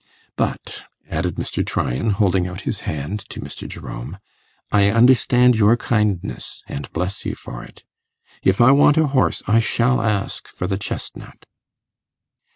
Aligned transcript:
But,' 0.35 0.81
added 1.11 1.35
Mr. 1.35 1.63
Tryan, 1.63 2.09
holding 2.09 2.47
out 2.47 2.61
his 2.61 2.79
hand 2.89 3.19
to 3.29 3.39
Mr. 3.39 3.67
Jerome, 3.69 4.17
'I 4.71 4.89
understand 4.89 5.55
your 5.55 5.77
kindness, 5.77 6.63
and 6.67 6.91
bless 6.91 7.23
you 7.23 7.35
for 7.35 7.63
it. 7.63 7.83
If 8.41 8.59
I 8.61 8.71
want 8.71 8.97
a 8.97 9.05
horse, 9.05 9.43
I 9.45 9.59
shall 9.59 10.01
ask 10.01 10.47
for 10.47 10.65
the 10.65 10.79
chesnut. 10.79 11.45